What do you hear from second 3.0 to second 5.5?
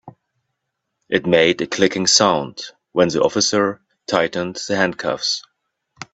the officer tightened the handcuffs.